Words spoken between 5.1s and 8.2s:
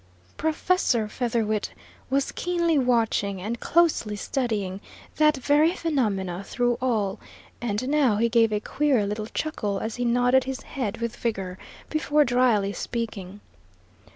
that very phenomena through all, and now